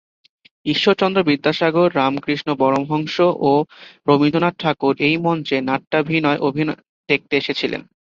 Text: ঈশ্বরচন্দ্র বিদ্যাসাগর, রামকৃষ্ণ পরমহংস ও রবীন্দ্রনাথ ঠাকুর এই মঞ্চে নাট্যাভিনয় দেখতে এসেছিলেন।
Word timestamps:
ঈশ্বরচন্দ্র 0.65 1.19
বিদ্যাসাগর, 1.23 1.87
রামকৃষ্ণ 1.95 2.49
পরমহংস 2.55 3.15
ও 3.41 3.51
রবীন্দ্রনাথ 4.07 4.55
ঠাকুর 4.59 4.93
এই 5.07 5.15
মঞ্চে 5.25 5.57
নাট্যাভিনয় 5.69 6.39
দেখতে 7.09 7.33
এসেছিলেন। 7.37 7.81